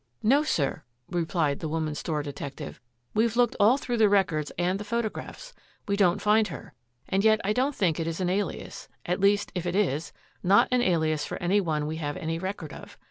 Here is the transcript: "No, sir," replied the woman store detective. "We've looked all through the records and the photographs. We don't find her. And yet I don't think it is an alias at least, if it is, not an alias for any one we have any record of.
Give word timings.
"No, 0.23 0.41
sir," 0.41 0.83
replied 1.11 1.59
the 1.59 1.69
woman 1.69 1.93
store 1.93 2.23
detective. 2.23 2.81
"We've 3.13 3.35
looked 3.37 3.55
all 3.59 3.77
through 3.77 3.97
the 3.97 4.09
records 4.09 4.51
and 4.57 4.79
the 4.79 4.83
photographs. 4.83 5.53
We 5.87 5.95
don't 5.95 6.23
find 6.23 6.47
her. 6.47 6.73
And 7.07 7.23
yet 7.23 7.39
I 7.43 7.53
don't 7.53 7.75
think 7.75 7.99
it 7.99 8.07
is 8.07 8.19
an 8.19 8.27
alias 8.27 8.87
at 9.05 9.19
least, 9.19 9.51
if 9.53 9.67
it 9.67 9.75
is, 9.75 10.11
not 10.41 10.67
an 10.71 10.81
alias 10.81 11.23
for 11.23 11.37
any 11.37 11.61
one 11.61 11.85
we 11.85 11.97
have 11.97 12.17
any 12.17 12.39
record 12.39 12.73
of. 12.73 12.97